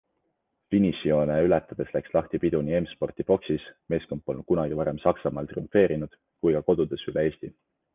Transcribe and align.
Finišijoone 0.75 1.35
ületades 1.49 1.91
läks 1.97 2.15
lahti 2.15 2.41
pidu 2.45 2.63
nii 2.69 2.77
M-Sporti 2.81 3.27
boksis 3.29 3.69
-meeskond 3.79 4.27
polnud 4.29 4.51
kunagi 4.51 4.83
varem 4.83 5.03
Saksamaal 5.09 5.55
triumfeerinud- 5.55 6.21
kui 6.45 6.61
ka 6.61 6.69
kodudes 6.73 7.11
üle 7.13 7.29
Eesti. 7.31 7.59